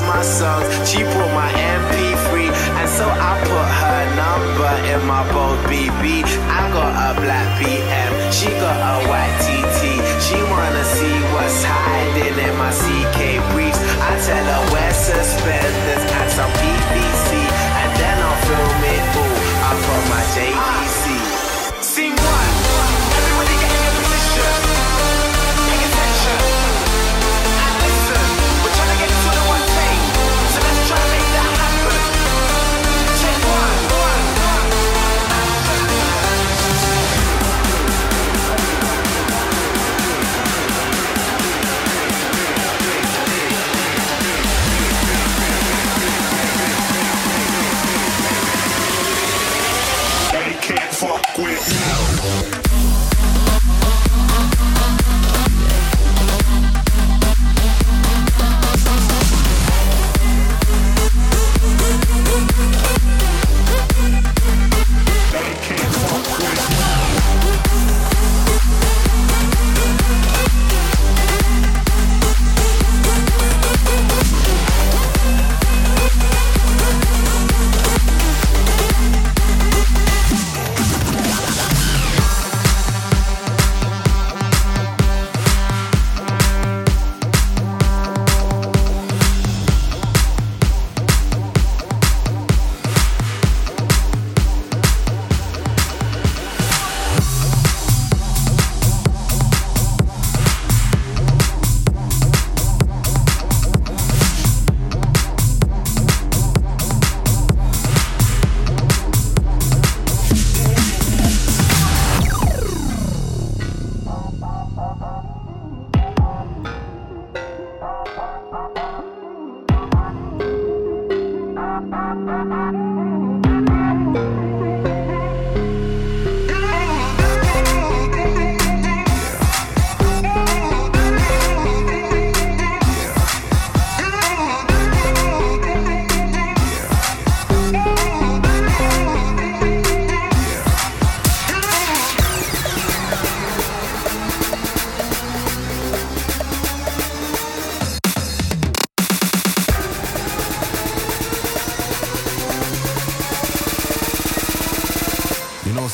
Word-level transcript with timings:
my 0.00 0.22
songs. 0.22 0.66
She 0.88 1.04
put 1.04 1.28
my 1.36 1.50
MP3, 1.52 2.48
and 2.80 2.88
so 2.88 3.04
I 3.04 3.32
put 3.44 3.68
her 3.80 4.00
number 4.16 4.72
in 4.92 5.00
my 5.06 5.22
bold 5.32 5.58
BB. 5.68 6.24
I 6.48 6.62
got 6.72 6.92
a 7.08 7.20
black 7.20 7.48
BM. 7.60 8.01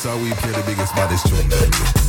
how 0.09 0.17
we 0.23 0.31
play 0.31 0.51
the 0.51 0.63
biggest, 0.65 0.95
baddest 0.95 1.27
tune. 1.27 2.08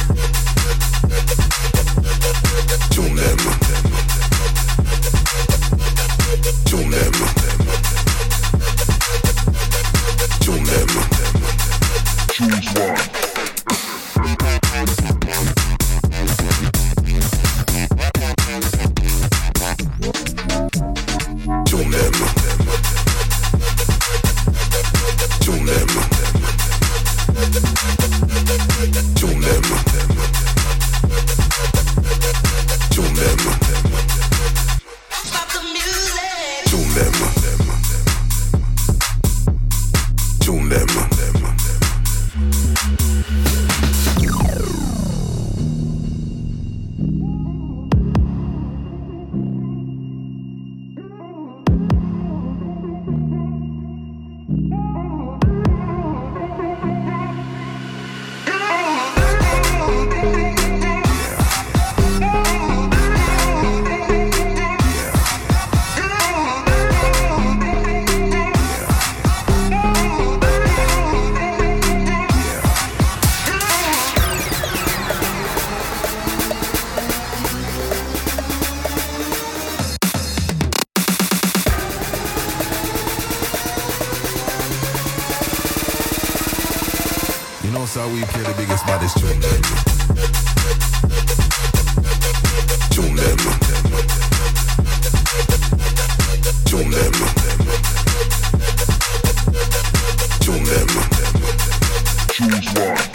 Who's 102.51 102.75
one. 102.75 103.10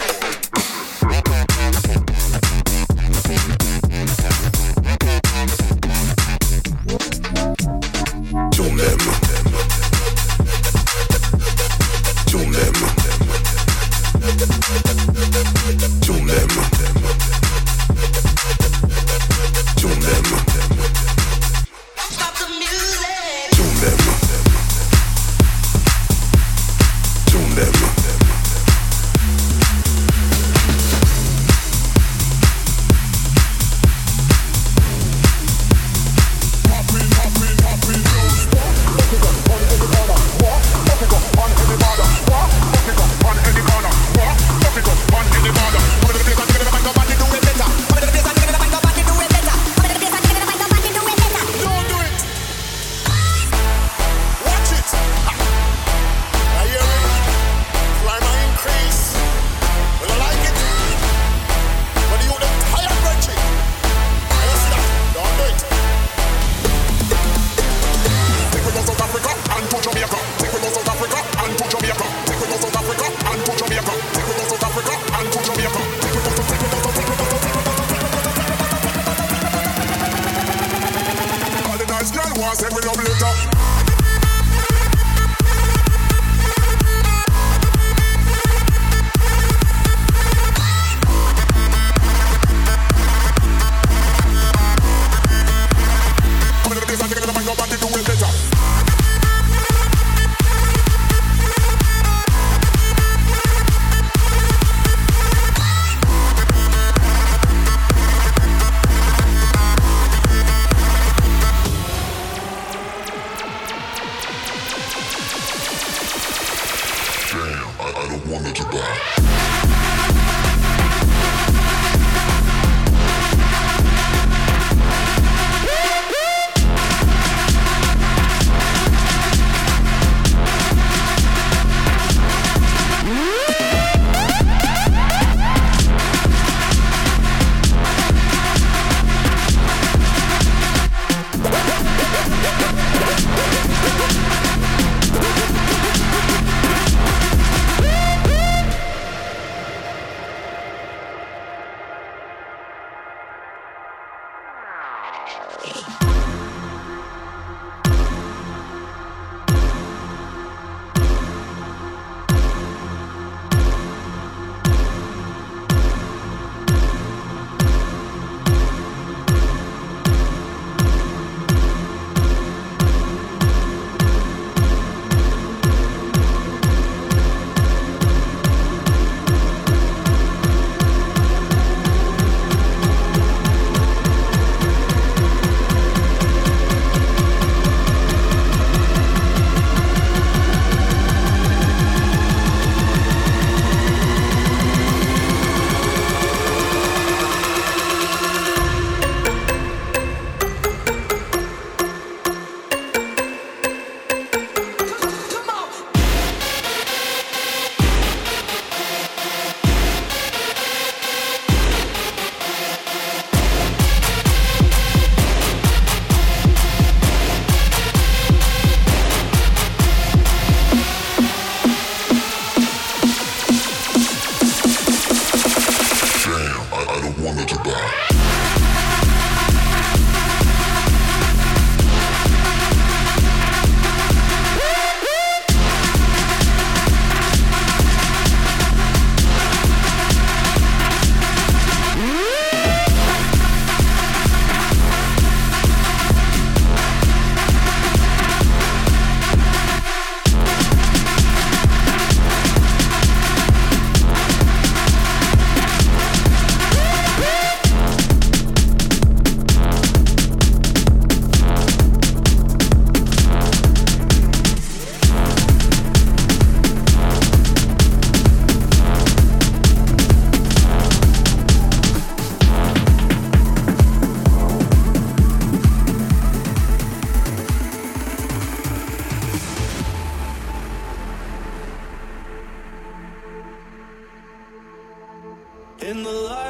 Drive 285.94 286.45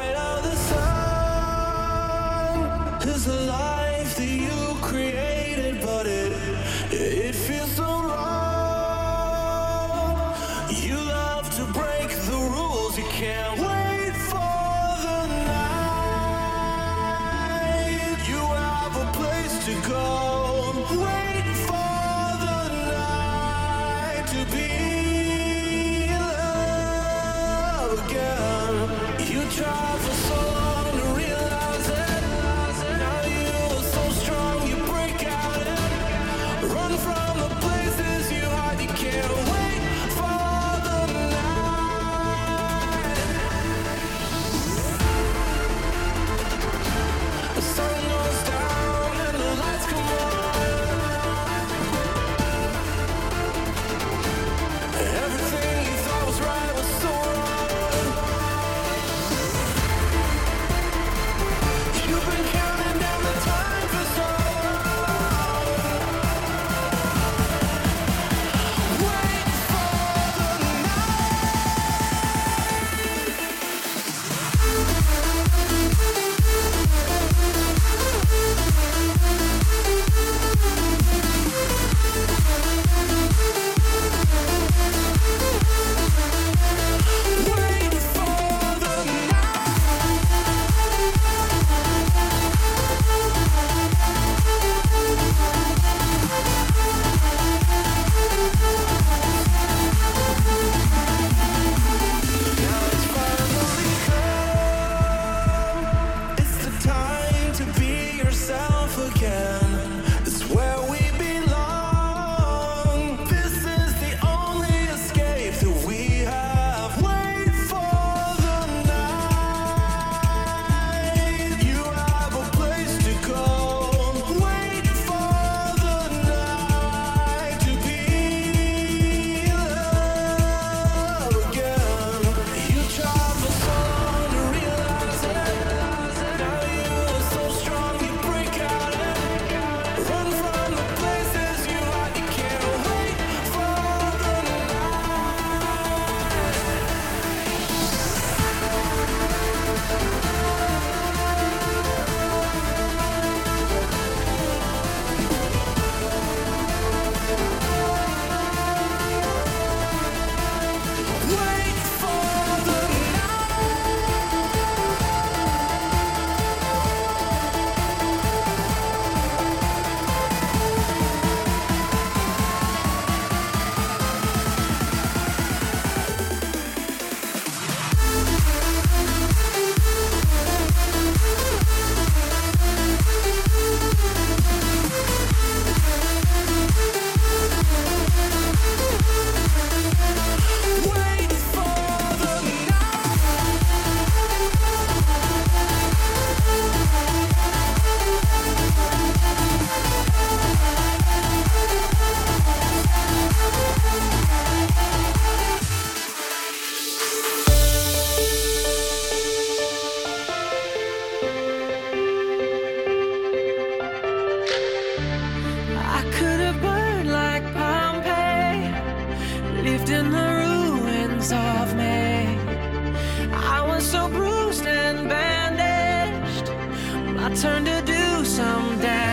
I 227.27 227.29
turn 227.33 227.65
to 227.65 227.81
do 227.81 228.23
someday. 228.23 229.06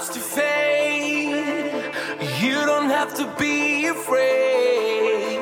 starts 0.00 0.14
to 0.16 0.20
fade, 0.20 1.92
you 2.40 2.54
don't 2.66 2.88
have 2.88 3.14
to 3.14 3.26
be 3.36 3.86
afraid. 3.86 5.40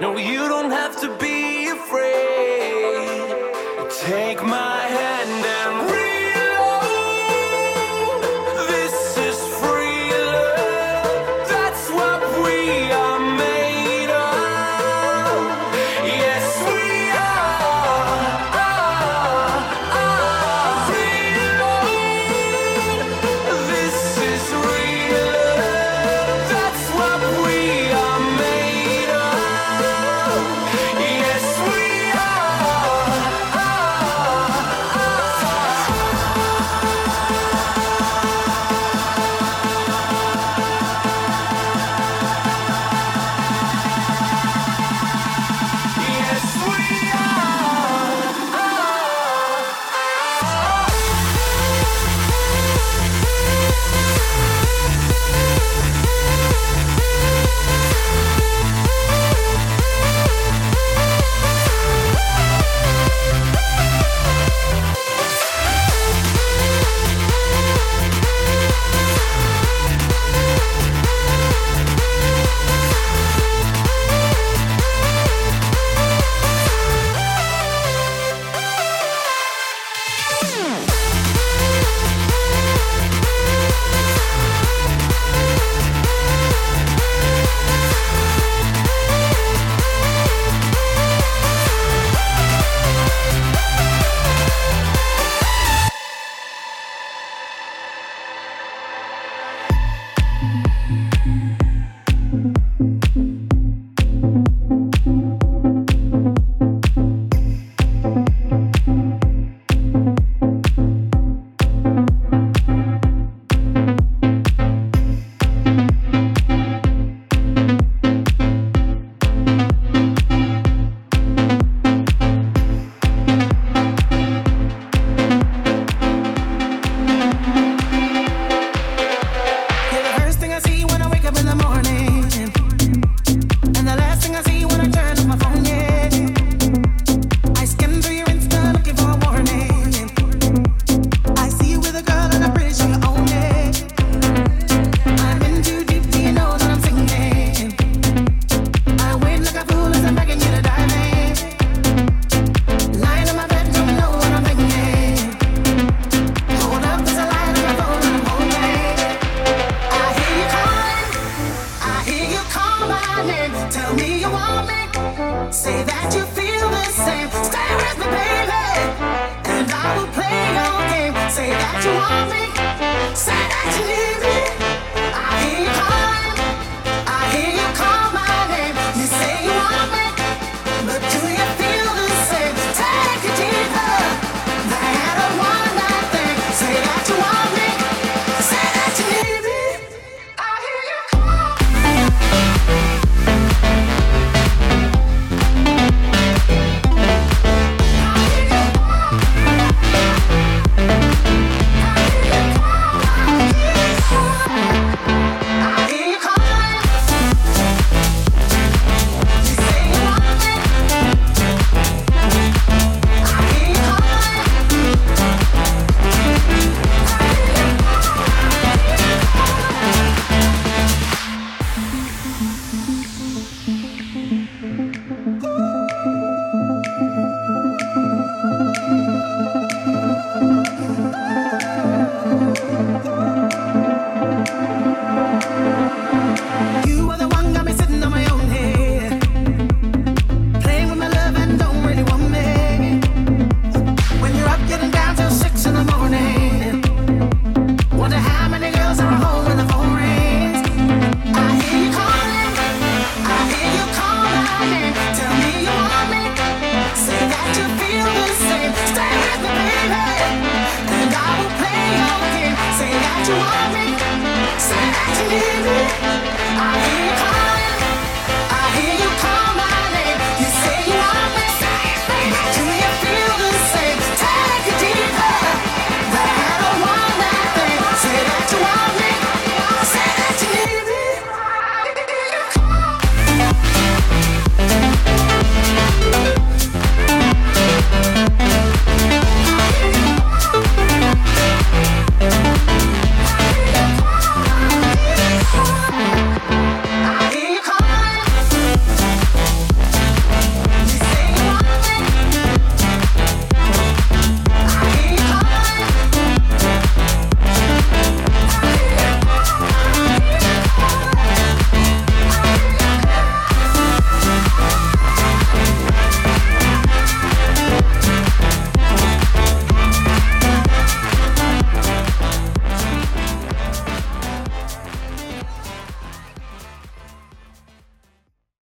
No, 0.00 0.16
you 0.16 0.48
don't 0.48 0.70
have 0.70 0.85